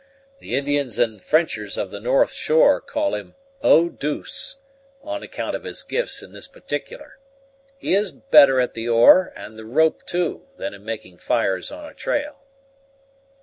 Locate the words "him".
3.13-3.35